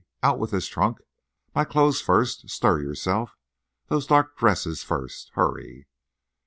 Out 0.23 0.39
with 0.39 0.49
this 0.49 0.65
trunk. 0.65 0.97
My 1.53 1.63
clothes 1.63 2.01
first. 2.01 2.49
Stir 2.49 2.79
yourself. 2.79 3.37
Those 3.89 4.07
dark 4.07 4.35
dresses 4.35 4.81
first. 4.81 5.29
Hurry." 5.35 5.85